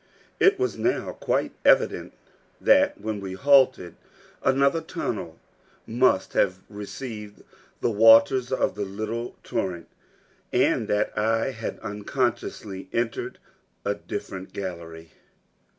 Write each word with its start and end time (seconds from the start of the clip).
It 0.39 0.57
was 0.57 0.79
now 0.79 1.11
quite 1.11 1.51
evident 1.63 2.13
that 2.59 2.99
when 2.99 3.19
we 3.19 3.33
halted, 3.33 3.97
another 4.41 4.81
tunnel 4.81 5.37
must 5.85 6.33
have 6.33 6.59
received 6.69 7.43
the 7.81 7.91
waters 7.91 8.51
of 8.51 8.73
the 8.73 8.83
little 8.85 9.35
torrent, 9.43 9.87
and 10.51 10.87
that 10.87 11.15
I 11.15 11.51
had 11.51 11.77
unconsciously 11.81 12.89
entered 12.91 13.37
a 13.85 13.93
different 13.93 14.53
gallery. 14.53 15.11